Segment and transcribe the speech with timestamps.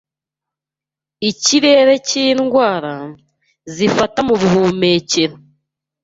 [1.29, 2.95] ikirere cy’indwara,
[3.75, 5.35] zifata mubuhumekero